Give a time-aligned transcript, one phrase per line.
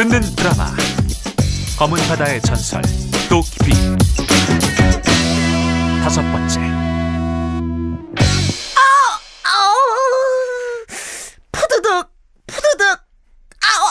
[0.00, 0.74] 듣는 드라마
[1.78, 2.80] 검은 바다의 전설
[3.28, 3.70] 도끼비
[6.02, 6.58] 다섯 번째
[9.44, 9.76] 아우
[11.52, 12.08] 푸드득
[12.46, 12.98] 푸드득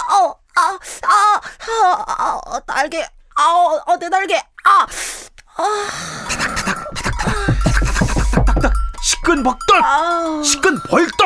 [0.10, 3.06] 아우 아우 아우 아우 날개
[3.36, 4.88] 아우 어 내 날개 아
[9.04, 11.19] 시끈벅덕 아우 시끈벌떡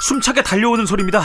[0.00, 1.20] 숨차게 달려오는 소리입니다.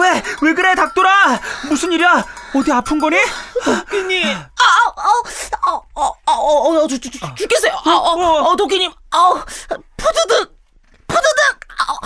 [0.00, 1.40] 왜 왜 그래 닭돌아?
[1.68, 2.24] 무슨 일이야?
[2.54, 3.16] 어디 아픈 거니?
[3.64, 4.26] 도끼님.
[4.26, 7.72] 아우 아우 아우 아우 아우 죽- 죽- 죽- 죽겠어요.
[7.84, 8.90] 아우 아우 아우 도끼님.
[9.10, 9.34] 아우
[9.96, 10.54] 푸드득
[11.06, 11.60] 푸드득.
[11.86, 11.96] 아우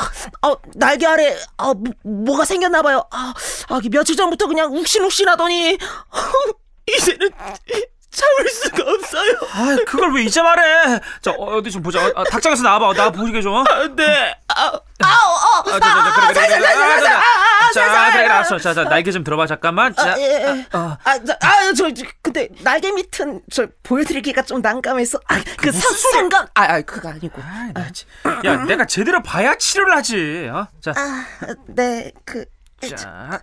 [0.42, 3.04] 아우 날개 아래 아우 뭐, 뭐가 생겼나 봐요.
[3.10, 3.32] 아,
[3.68, 5.78] 아 며칠 전부터 그냥 욱신욱신하더니
[6.88, 7.30] 이제는
[8.10, 9.32] 참을 수가 없어요.
[9.52, 11.00] 아 그걸 왜 이제 말해?
[11.22, 12.04] 자 어, 어디 좀 보자.
[12.04, 12.94] 어, 아, 닭장에서 나와봐.
[12.94, 13.54] 나 보이게 좀.
[13.54, 13.64] 어?
[13.94, 14.37] 네.
[14.58, 17.08] 아우, 아우, 아, 자, 자, 자, 그래, 그래, 그래.
[17.08, 18.10] 아, 자, 자.
[18.10, 18.58] 그래, 그래, 알았어.
[18.58, 19.94] 자, 자, 날개 좀 들어봐, 잠깐만.
[19.94, 20.66] 자, 아, 예, 예.
[20.76, 20.96] 어.
[21.04, 25.98] 아, 저, 아, 저, 저, 근데 날개 밑은 저 보여드리기가 좀 난감해서, 아, 그 소리야?
[26.12, 27.40] 상관, 아, 아, 그거 아니고.
[27.42, 28.44] 아이, 나 참.
[28.44, 30.48] 야, 내가 제대로 봐야 치료를 하지.
[30.52, 30.66] 어?
[30.80, 31.26] 자, 아,
[31.66, 32.44] 네, 그,
[32.96, 33.40] 자.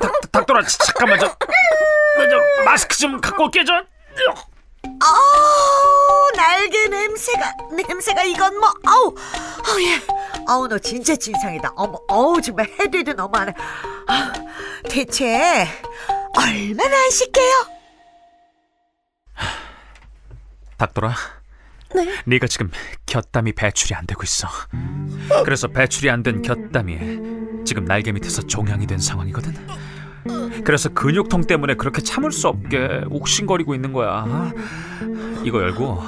[0.00, 3.74] 닭, 닭돌아, 자, 잠깐만, 저, 저, 마스크 좀 갖고 올게, 저.
[4.84, 9.14] 아우 날개 냄새가 냄새가 이건 뭐 아우
[9.66, 10.00] 아우 예
[10.46, 13.52] 아우 너 진짜 진상이다 어머 어우 정말 해도 너무하네
[14.08, 14.32] 아,
[14.88, 15.66] 대체
[16.36, 17.52] 얼마나 하실게요
[20.76, 21.14] 닭돌아.
[21.94, 22.06] 네.
[22.24, 22.70] 네가 지금
[23.04, 24.48] 곁담이 배출이 안 되고 있어.
[25.44, 29.52] 그래서 배출이 안 된 곁담이 지금 날개 밑에서 종양이 된 상황이거든.
[30.64, 34.52] 그래서 근육통 때문에 그렇게 참을 수 없게 옥신거리고 있는 거야.
[35.44, 36.02] 이거 열고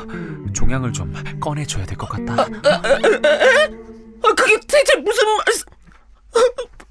[0.52, 2.34] 종양을 좀 꺼내줘야 될 것 같다.
[2.42, 5.66] 아, 그게 대체 무슨 말씀,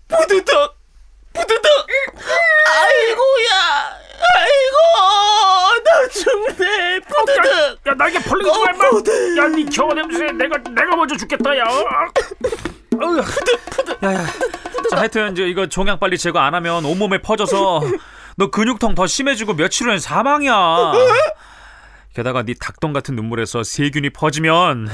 [0.07, 0.75] 부드덕,
[1.33, 1.87] 부드덕,
[2.67, 3.51] 아이고야,
[4.35, 7.87] 아이고, 나 죽네, 부드덕.
[7.87, 8.89] 야 날개 벌리지 어, 말마.
[8.89, 9.37] 부들.
[9.37, 11.63] 야니 겨워 냄새 내가 내가 먼저 죽겠다 야.
[14.03, 14.25] 야야.
[14.89, 17.81] 자 하여튼 이제 이거 종양 빨리 제거 안 하면 온몸에 퍼져서
[18.37, 20.53] 너 근육통 더 심해지고 며칠 후엔 사망이야.
[22.13, 24.89] 게다가 네 닭똥 같은 눈물에서 세균이 퍼지면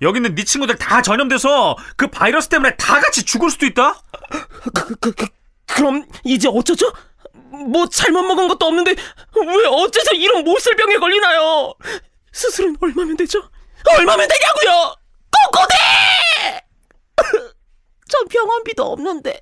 [0.00, 4.00] 여기 있는 네 친구들 다 전염돼서 그 바이러스 때문에 다 같이 죽을 수도 있다.
[4.74, 5.26] 그, 그, 그,
[5.66, 6.90] 그럼 이제 어쩌죠?
[7.50, 11.74] 뭐 잘못 먹은 것도 없는데 왜 어째서 이런 못살병에 걸리나요?
[12.32, 13.42] 수술은 얼마면 되죠?
[13.98, 14.94] 얼마면 되냐고요?
[15.52, 16.67] 꼬꼬대!
[18.08, 19.40] 전 병원비도 없는데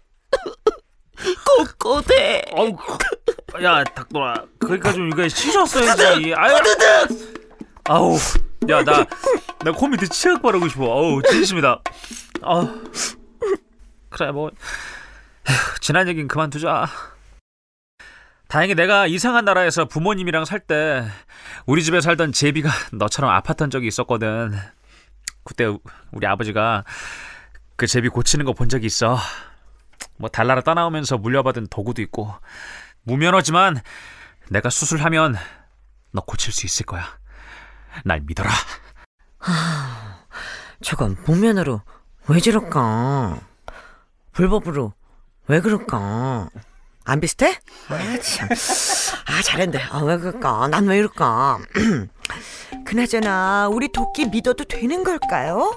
[1.44, 2.44] 꼬꼬대
[3.62, 6.34] 야 닭돌아, 그러니까 좀 이거 씻었어야지.
[6.34, 6.54] 아유,
[7.84, 8.18] 아우,
[8.68, 9.06] 야나나
[9.76, 10.84] 코밑에 치약 바르고 싶어.
[10.84, 11.80] 어우, 진심이다.
[12.42, 12.68] 아우,
[14.10, 14.50] 그래 뭐
[15.48, 16.86] 에휴, 지난 얘긴 그만두자.
[18.48, 21.04] 다행히 내가 이상한 나라에서 부모님이랑 살 때
[21.66, 24.52] 우리 집에 살던 제비가 너처럼 아팠던 적이 있었거든.
[25.44, 25.64] 그때
[26.12, 26.84] 우리 아버지가
[27.76, 29.18] 그 제비 고치는 거 본 적이 있어.
[30.16, 32.34] 뭐 달나라 떠나오면서 물려받은 도구도 있고
[33.02, 33.80] 무면허지만
[34.50, 35.36] 내가 수술하면
[36.12, 37.04] 너 고칠 수 있을 거야.
[38.04, 38.50] 날 믿어라.
[40.82, 41.82] 저건 무면으로
[42.28, 43.38] 왜 저럴까
[44.32, 44.92] 불법으로
[45.48, 46.48] 왜 그럴까
[47.04, 47.58] 안 비슷해?
[47.88, 48.48] 아 참
[49.28, 51.58] 아 잘했네 아, 왜 그럴까 난 왜 이럴까
[52.84, 55.70] 그나저나 우리 도끼 믿어도 되는 걸까요?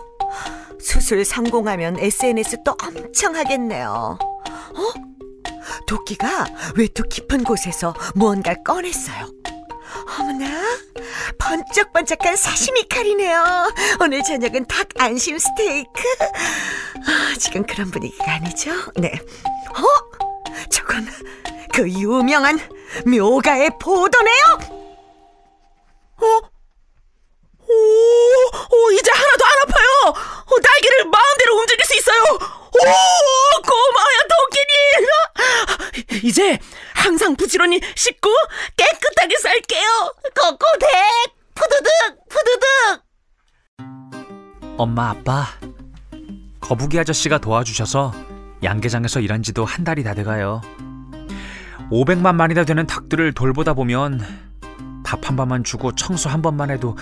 [0.79, 4.94] 수술 성공하면 SNS 또 엄청 하겠네요 어?
[5.85, 6.45] 도끼가
[6.75, 9.29] 외투 깊은 곳에서 무언가를 꺼냈어요
[10.19, 10.47] 어머나
[11.38, 15.91] 번쩍번쩍한 사시미 칼이네요 오늘 저녁은 닭 안심 스테이크
[17.07, 18.72] 아, 지금 그런 분위기가 아니죠?
[18.95, 19.12] 네
[19.69, 20.66] 어?
[20.69, 21.07] 저건
[21.73, 22.59] 그 유명한
[23.06, 24.79] 묘가의 포도네요
[26.22, 26.59] 어?
[27.69, 27.73] 오,
[28.75, 29.88] 오, 이제 하나도 안 아파요.
[30.09, 32.23] 어, 날개를 마음대로 움직일 수 있어요.
[32.33, 32.79] 오,
[33.61, 34.19] 고마워요,
[36.01, 36.23] 도끼님.
[36.23, 36.57] 이제
[36.94, 38.29] 항상 부지런히 씻고
[38.75, 40.13] 깨끗하게 살게요.
[40.35, 40.89] 꼬꼬댁,
[41.56, 41.89] 푸드득,
[42.29, 43.03] 푸드득.
[44.77, 45.45] 엄마 아빠
[46.61, 48.13] 거북이 아저씨가 도와주셔서
[48.63, 50.62] 양계장에서 일한 지도 한 달이 다 돼가요.
[51.91, 54.19] 500만 마리나 되는 닭들을 돌보다 보면
[55.03, 56.95] 밥 한 번만 주고 청소 한 번만 해도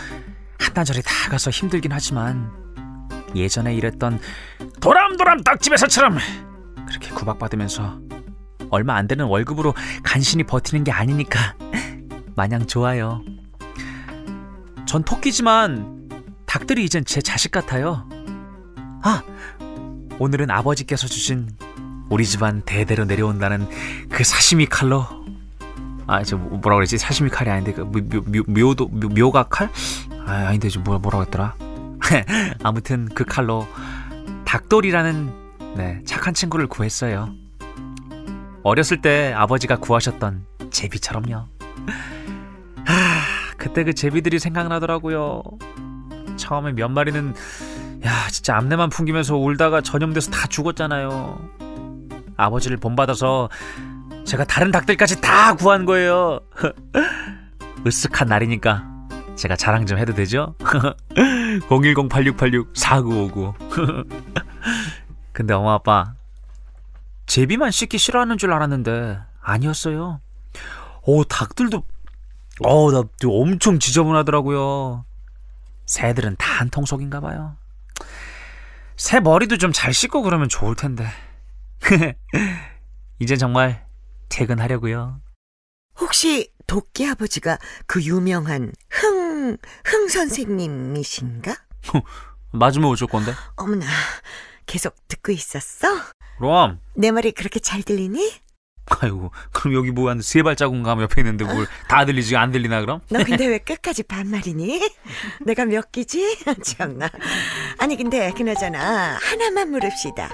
[0.60, 2.51] 한나절이 다 가서 힘들긴 하지만
[3.35, 4.19] 예전에 일했던
[4.81, 6.18] 도람도람 닭집에서처럼
[6.88, 8.00] 그렇게 구박받으면서
[8.69, 11.56] 얼마 안 되는 월급으로 간신히 버티는 게 아니니까
[12.35, 13.24] 마냥 좋아요.
[14.85, 16.09] 전 토끼지만
[16.45, 18.07] 닭들이 이젠 제 자식 같아요.
[19.03, 19.21] 아,
[20.19, 21.50] 오늘은 아버지께서 주신
[22.09, 23.68] 우리 집안 대대로 내려온다는
[24.09, 25.06] 그 사시미 칼로
[26.07, 29.69] 아 저 뭐라 그랬지 사시미 칼이 아닌데 그 묘, 묘, 묘도 묘, 묘가 칼?
[30.25, 31.53] 아 아닌데 저 뭐라 뭐라고 했더라
[32.64, 33.68] 아무튼 그 칼로
[34.46, 35.32] 닭돌이라는
[35.76, 37.34] 네, 착한 친구를 구했어요
[38.64, 41.48] 어렸을 때 아버지가 구하셨던 제비처럼요
[42.86, 45.44] 하, 그때 그 제비들이 생각나더라고요
[46.38, 47.34] 처음에 몇 마리는
[48.06, 51.58] 야 진짜 앞내만 풍기면서 울다가 전염돼서 다 죽었잖아요
[52.38, 53.50] 아버지를 본받아서
[54.28, 56.42] 제가 다른 닭들까지 다 구한 거예요.
[57.86, 58.84] 으쓱한 날이니까
[59.36, 60.56] 제가 자랑 좀 해도 되죠?
[61.70, 64.08] 010-8686-4959
[65.34, 66.14] 근데 엄마 아빠
[67.28, 70.22] 제비만 씻기 싫어하는 줄 알았는데 아니었어요.
[71.04, 71.84] 오 닭들도
[72.64, 75.06] 어나 엄청 지저분하더라고요.
[75.86, 77.56] 새들은 다 한 통속인가 봐요.
[78.96, 81.08] 새 머리도 좀 잘 씻고 그러면 좋을 텐데.
[83.20, 83.86] 이제 정말
[84.30, 85.22] 퇴근하려고요.
[86.00, 89.26] 혹시 도끼 아버지가 그 유명한 흥,
[89.86, 91.56] 흥 선생님이신가?
[92.51, 93.34] 맞으면 어쩔 건데?
[93.56, 93.86] 어머나,
[94.66, 95.88] 계속 듣고 있었어?
[96.38, 98.34] 그럼 내 말이 그렇게 잘 들리니?
[98.89, 102.80] 아이고 그럼 여기 뭐 한 세 발자국 가면 옆에 있는데 뭘 다 들리지 안 들리나
[102.80, 103.01] 그럼?
[103.10, 104.81] 너 근데 왜 끝까지 반말이니?
[105.45, 106.38] 내가 몇 끼지?
[106.63, 107.10] 참나.
[107.80, 110.30] 아니 근데 그나저나 하나만 물읍시다.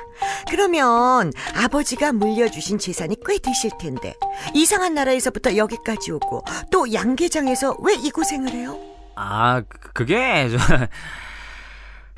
[0.51, 4.13] 그러면 아버지가 물려주신 재산이 꽤 되실 텐데
[4.53, 8.77] 이상한 나라에서부터 여기까지 오고 또 양계장에서 왜 이 고생을 해요?
[9.15, 10.57] 아 그- 그게 저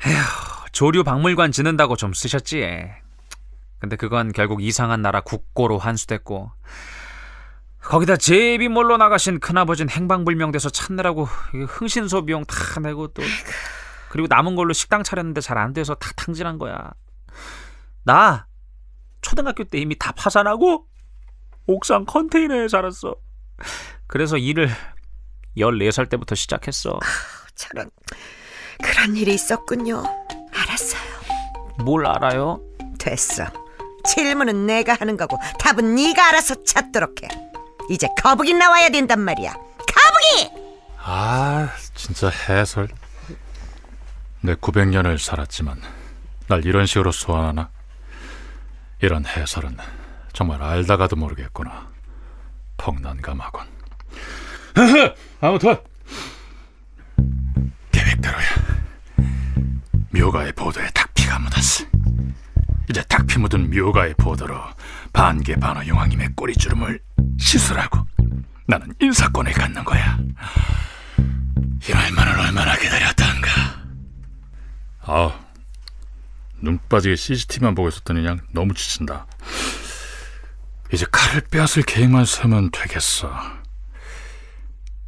[0.08, 0.16] 에휴
[0.72, 2.66] 조류 박물관 짓는다고 좀 쓰셨지.
[3.78, 6.50] 근데 그건 결국 이상한 나라 국고로 환수됐고
[7.82, 13.22] 거기다 제비 몰러 나가신 큰아버지는 행방불명돼서 찾느라고 흥신소 비용 다 내고 또
[14.10, 16.90] 그리고 남은 걸로 식당 차렸는데 잘 안 돼서 다 탕진한 거야.
[18.04, 18.46] 나
[19.20, 20.86] 초등학교 때 이미 다 파산하고
[21.66, 23.14] 옥상 컨테이너에 살았어.
[24.06, 24.68] 그래서 일을
[25.56, 26.98] 14살 때부터 시작했어.
[27.54, 27.90] 저런
[28.82, 30.02] 그런 일이 있었군요.
[30.52, 31.02] 알았어요.
[31.84, 32.60] 뭘 알아요?
[32.98, 33.44] 됐어.
[34.04, 37.28] 질문은 내가 하는 거고 답은 네가 알아서 찾도록 해.
[37.90, 39.52] 이제 거북이 나와야 된단 말이야.
[39.52, 40.66] 거북이!
[40.98, 42.88] 아, 진짜 해설.
[44.40, 45.80] 내 900년을 살았지만
[46.48, 47.70] 날 이런 식으로 소환하나?
[49.00, 49.76] 이런 해설은
[50.32, 51.88] 정말 알다가도 모르겠구나.
[52.76, 53.75] 퍽난감하군.
[55.40, 55.76] 아무튼
[57.92, 58.46] 계획대로야.
[60.10, 61.84] 묘가의 보도에 닭피가 묻었어.
[62.90, 64.60] 이제 닭피 묻은 묘가의 보도로
[65.12, 67.00] 반개 반어 용왕님의 꼬리주름을
[67.38, 68.06] 시술하고
[68.66, 70.18] 나는 인사권을 갖는 거야.
[71.88, 73.50] 이럴 만은 얼마나 기다렸던가.
[75.02, 75.40] 아,
[76.60, 79.26] 눈 빠지게 CCTV만 보고 있었더니 그냥 너무 지친다.
[80.92, 83.65] 이제 칼을 빼앗을 계획만 세면 되겠어.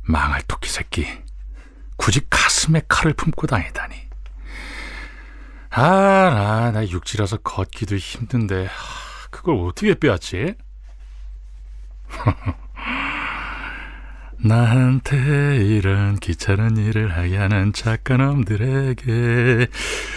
[0.09, 1.07] 망할 토끼 새끼.
[1.97, 3.95] 굳이 가슴에 칼을 품고 다니다니.
[5.71, 10.55] 아, 나, 나 육지라서 걷기도 힘든데, 하, 그걸 어떻게 빼앗지?
[14.41, 19.67] 나한테 이런 귀찮은 일을 하게 하는 착한 놈들에게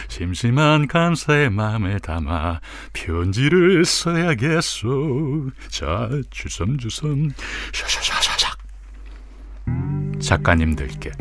[0.08, 2.62] 심심한 감사의 마음을 담아
[2.94, 5.50] 편지를 써야겠소.
[5.70, 7.32] 자, 주섬주섬,
[7.74, 8.31] 샤샤샤샤샥.
[10.20, 11.12] 작가님들께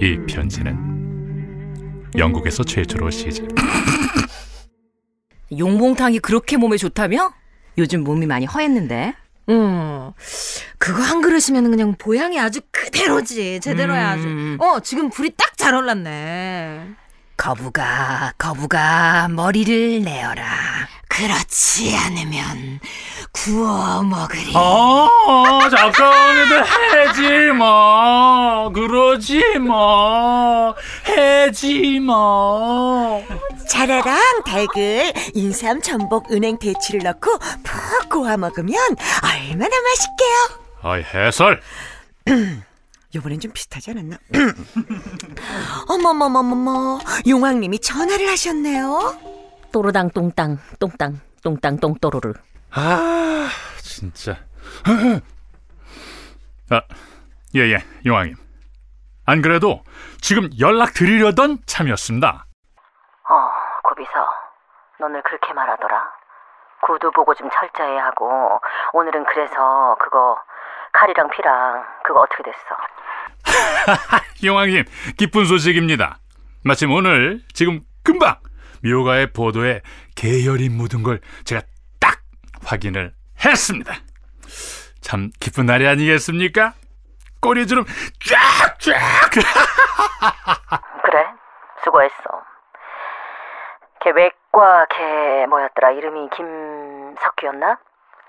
[0.00, 3.46] 이 편지는 영국에서 최초로 시작.
[5.56, 7.32] 용봉탕이 그렇게 몸에 좋다며?
[7.78, 9.14] 요즘 몸이 많이 허했는데.
[9.48, 10.10] 음,
[10.78, 13.60] 그거 한 그릇이면 그냥 보양이 아주 그대로지.
[13.60, 14.26] 제대로야 아주.
[14.26, 14.56] 음.
[14.60, 16.90] 어, 지금 불이 딱 잘 올랐네.
[17.36, 20.44] 거부가, 거부가 머리를 내어라.
[21.08, 22.80] 그렇지 않으면
[23.32, 24.52] 구워 먹으리.
[24.54, 26.46] 아, 잠깐만,
[26.94, 28.68] 해지 마.
[28.72, 30.74] 그러지 마.
[31.06, 33.20] 해지 마.
[33.68, 38.74] 자라랑 달글, 인삼, 전복, 은행, 대추를 넣고 푹 구워 먹으면
[39.22, 40.60] 얼마나 맛있게요.
[40.82, 41.60] 아이, 해설.
[43.14, 44.18] 요번엔 좀 비슷하지 않았나?
[45.88, 49.35] 어머머머머머, 용왕님이 전화를 하셨네요.
[49.76, 52.32] 또르당 똥땅 똥땅 똥땅 똥또르르
[52.72, 54.32] 아, 진짜.
[56.70, 56.80] 아,
[57.54, 58.36] 예, 예, 용왕님.
[59.26, 59.82] 안 그래도
[60.22, 62.46] 지금 연락 드리려던 참이었습니다.
[63.28, 63.34] 어
[63.82, 64.10] 고비서
[64.98, 66.10] 너늘 그렇게 말하더라
[66.86, 68.58] 구두 보고 좀 철저히 하고
[68.94, 70.38] 오늘은 그래서 그거
[70.92, 72.56] 칼이랑 피랑 그거 어떻게 됐어
[74.42, 74.84] 용왕님,
[75.18, 76.16] 기쁜 소식입니다.
[76.64, 78.36] 마침 오늘 지금 금방
[78.86, 79.82] 묘가의 보도에
[80.14, 81.62] 계열이 묻은 걸 제가
[82.00, 82.20] 딱
[82.64, 83.12] 확인을
[83.44, 83.94] 했습니다.
[85.00, 86.74] 참 기쁜 날이 아니겠습니까?
[87.40, 87.84] 꼬리 주름
[88.24, 89.30] 쫙쫙!
[91.04, 91.26] 그래,
[91.84, 92.14] 수고했어.
[94.00, 95.90] 걔 외과 걔 뭐였더라?
[95.92, 97.78] 이름이 김석규였나?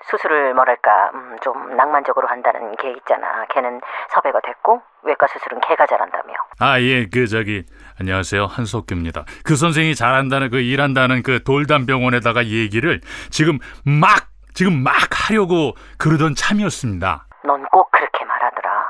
[0.05, 3.45] 수술을 뭐랄까 음, 좀 낭만적으로 한다는 걔 있잖아.
[3.49, 6.33] 걔는 섭외가 됐고 외과 수술은 걔가 잘한다며.
[6.59, 7.65] 아, 예, 그, 저기,
[7.99, 8.45] 안녕하세요.
[8.45, 9.25] 한석규입니다.
[9.45, 17.25] 그 선생이 잘한다는, 그 일한다는 그 돌담병원에다가 얘기를 지금 막, 지금 막 하려고 그러던 참이었습니다.
[17.43, 18.85] 넌 꼭 그렇게 말하더라.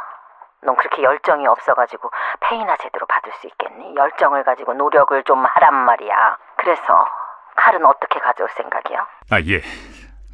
[0.64, 2.10] 넌 그렇게 열정이 없어가지고
[2.42, 3.96] 페이나 제대로 받을 수 있겠니?
[3.96, 6.38] 열정을 가지고 노력을 좀 하란 말이야.
[6.58, 7.06] 그래서
[7.56, 9.08] 칼은 어떻게 가져올 생각이야?
[9.32, 9.62] 아, 예.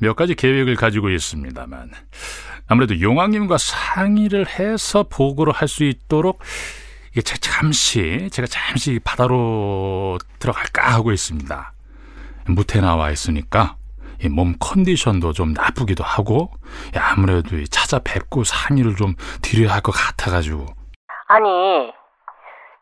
[0.04, 1.92] 몇 가지 계획을 가지고 있습니다만,
[2.68, 6.42] 아무래도 용왕님과 상의를 해서 보고를 할 수 있도록,
[7.12, 11.74] 이게 잠시, 제가 잠시 바다로 들어갈까 하고 있습니다.
[12.48, 13.78] 무태 나와 있으니까,
[14.22, 16.52] 이몸 컨디션도 좀 나쁘기도 하고,
[16.96, 20.66] 예, 아무래도 이 찾아뵙고 상의를 좀 드려야 할 것 같아가지고.
[21.28, 21.48] 아니,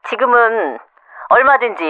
[0.09, 0.79] 지금은
[1.29, 1.83] 얼마든지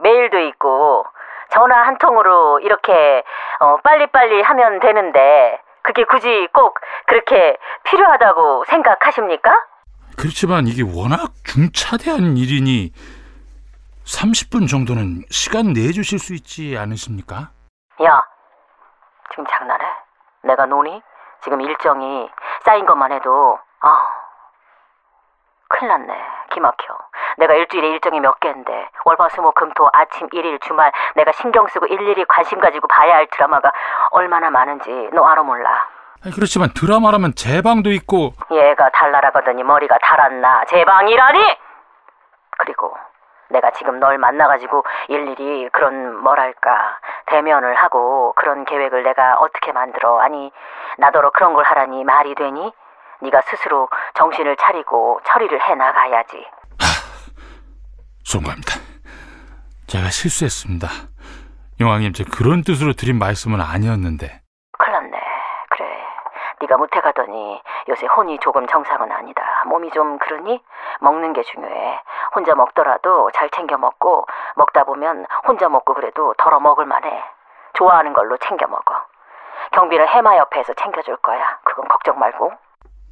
[0.00, 1.04] 메일도 있고
[1.52, 3.22] 전화 한 통으로 이렇게
[3.60, 9.58] 어, 빨리빨리 하면 되는데 그게 굳이 꼭 그렇게 필요하다고 생각하십니까?
[10.16, 12.92] 그렇지만 이게 워낙 중차대한 일이니,
[14.04, 17.50] 30분 정도는 시간 내주실 수 있지 않으십니까?
[18.04, 18.22] 야,
[19.30, 19.84] 지금 장난해?
[20.42, 21.00] 내가 노니?
[21.44, 22.28] 지금 일정이
[22.64, 24.00] 쌓인 것만 해도 아
[25.68, 26.14] 큰일 났네
[26.52, 26.96] 기막혀
[27.36, 32.60] 내가 일주일에 일정이 몇 개인데 월화수목 금토 아침 일일 주말 내가 신경 쓰고 일일이 관심
[32.60, 33.72] 가지고 봐야 할 드라마가
[34.10, 35.86] 얼마나 많은지 너 알아 몰라?
[36.24, 38.32] 아니, 그렇지만 드라마라면 제 방도 있고.
[38.50, 40.64] 얘가 달나라거더니 머리가 달았나.
[40.64, 41.56] 제 방이라니!
[42.58, 42.96] 그리고
[43.50, 50.18] 내가 지금 널 만나가지고 일일이 그런 뭐랄까 대면을 하고 그런 계획을 내가 어떻게 만들어?
[50.20, 50.50] 아니
[50.98, 52.72] 나더러 그런 걸 하라니 말이 되니
[53.20, 56.46] 네가 스스로 정신을 차리고 처리를 해 나가야지.
[58.24, 58.74] 송구합니다.
[59.86, 60.86] 제가 실수했습니다.
[61.80, 64.42] 용왕님, 제 그런 뜻으로 드린 말씀은 아니었는데.
[64.78, 65.18] 큰일 났네.
[65.70, 65.86] 그래.
[66.60, 69.42] 네가 못해 가더니 요새 혼이 조금 정상은 아니다.
[69.66, 70.62] 몸이 좀 그러니?
[71.00, 72.02] 먹는 게 중요해.
[72.34, 77.24] 혼자 먹더라도 잘 챙겨 먹고 먹다 보면 혼자 먹고 그래도 덜어 먹을 만해.
[77.74, 78.94] 좋아하는 걸로 챙겨 먹어.
[79.72, 81.58] 경비를 해마 옆에서 챙겨줄 거야.
[81.64, 82.52] 그건 걱정 말고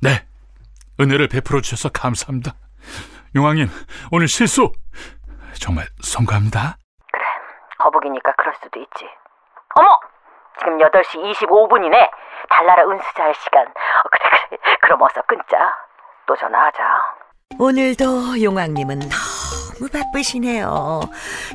[0.06, 0.24] 네,
[1.00, 2.54] 은혜를 베풀어 주셔서 감사합니다.
[3.34, 3.66] 용왕님,
[4.12, 4.72] 오늘 실수
[5.60, 6.76] 정말 송구합니다.
[7.12, 7.24] 그래
[7.78, 9.04] 거북이니까 그럴 수도 있지
[9.74, 9.88] 어머
[10.60, 12.08] 지금 8시 25분이네
[12.48, 15.74] 달나라 은수자의 시간 어, 그래 그래 그럼 어서 끊자
[16.28, 16.82] 또 전화하자
[17.58, 21.00] 오늘도 용왕님은 너무 바쁘시네요.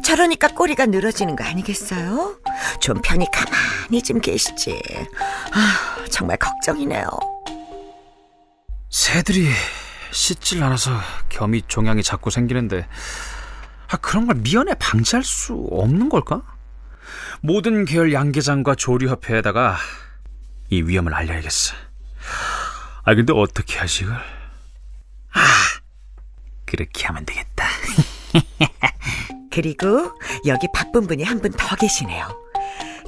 [0.03, 2.35] 저러니까 꼬리가 늘어지는 거 아니겠어요?
[2.81, 4.79] 좀 편히 가만히 좀 계시지.
[5.53, 7.07] 아, 정말 걱정이네요.
[8.91, 9.49] 새들이
[10.11, 10.91] 씻질 않아서
[11.29, 12.87] 겸이 종양이 자꾸 생기는데
[13.87, 16.41] 아, 그런 걸 미연에 방지할 수 없는 걸까?
[17.41, 19.77] 모든 계열 양계장과 조류협회에다가
[20.69, 21.73] 이 위험을 알려야겠어.
[23.03, 24.15] 아 근데 어떻게 하지 이걸?
[25.33, 25.39] 아
[26.65, 27.65] 그렇게 하면 되겠다.
[29.51, 30.11] 그리고
[30.45, 32.27] 여기 바쁜 분이 한 분 더 계시네요.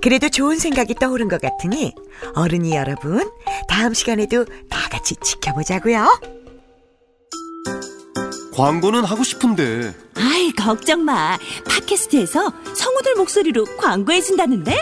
[0.04, 1.94] 그래도 좋은 생각이 떠오른 것 같으니
[2.36, 3.32] 어른이 여러분
[3.70, 6.06] 다음 시간에도 다 같이 지켜보자고요.
[8.54, 9.94] 광고는 하고 싶은데.
[10.16, 11.38] 아이 걱정 마.
[11.70, 14.78] 팟캐스트에서 성우들 목소리로 광고해 준다는데?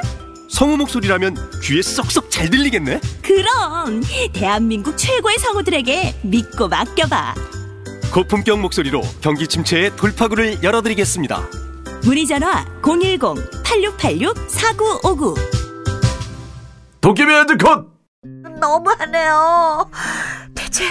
[0.49, 2.99] 성우 목소리라면 귀에 쏙쏙 잘 들리겠네.
[3.21, 4.01] 그럼
[4.33, 7.35] 대한민국 최고의 성우들에게 믿고 맡겨봐.
[8.11, 11.47] 고품격 목소리로 경기 침체의 돌파구를 열어드리겠습니다
[12.03, 15.35] 문의 전화 010-8686-4959
[16.99, 17.87] 도깨비 헤드컷!
[18.59, 19.89] 너무하네요.
[20.53, 20.83] 대체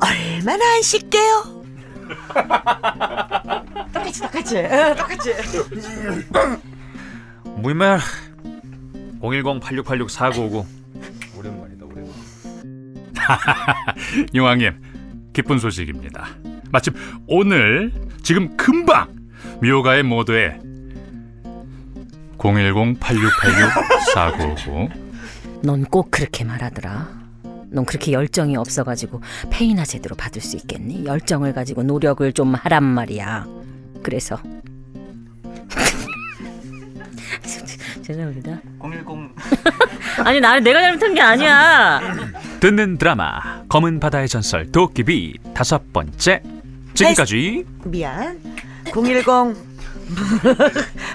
[0.00, 1.62] 얼마나 안 씻게요?
[3.92, 5.32] 똑같이 똑같이 어, 똑같이.
[7.56, 8.00] 무이말
[9.22, 10.66] 010-8686-4959
[11.38, 12.12] 오랜만이다 오랜만.
[14.34, 14.82] 용왕님,
[15.32, 16.26] 기쁜 소식입니다.
[16.70, 16.92] 마침
[17.26, 17.92] 오늘
[18.22, 19.08] 지금 금방
[19.62, 20.58] 묘가의 모드에
[22.38, 24.90] 010-8686-4959
[25.62, 27.20] 넌 꼭 그렇게 말하더라.
[27.68, 31.04] 넌 그렇게 열정이 없어가지고 페이나 제대로 받을 수 있겠니?
[31.04, 33.46] 열정을 가지고 노력을 좀 하란 말이야.
[34.02, 34.38] 그래서
[38.02, 38.60] 죄송합니다.
[38.80, 39.04] 010
[40.26, 42.00] 아니 나는 내가 잘못한 게 아니야.
[42.60, 46.42] 듣는 드라마 검은 바다의 전설 도깨비 다섯 번째
[46.94, 48.40] 지금까지 미안.
[48.92, 49.70] 010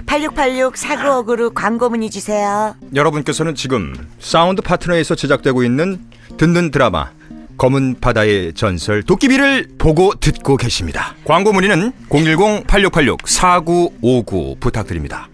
[0.06, 2.74] 8686-4959로 광고 문의 주세요.
[2.94, 6.00] 여러분께서는 지금 사운드 파트너에서 제작되고 있는
[6.38, 7.10] 듣는 드라마
[7.58, 11.14] 검은 바다의 전설 도깨비를 보고 듣고 계십니다.
[11.24, 15.28] 광고 문의는 010-8686-4959 부탁드립니다.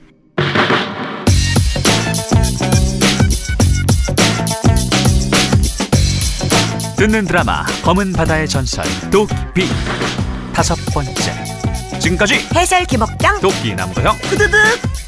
[6.96, 9.66] 듣는 드라마 검은 바다의 전설 도끼
[10.52, 11.41] 다섯 번째
[12.02, 14.58] 지금까지 해설 김옥경, 도끼 남도형 푸드득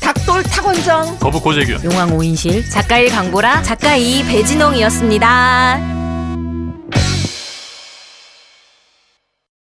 [0.00, 5.93] 닭돌 탁원정 거부 고재균 용왕 오인실 작가 일 강보라 작가 이 배진홍이었습니다.